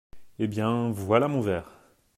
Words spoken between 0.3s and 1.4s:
Eh bien, voilà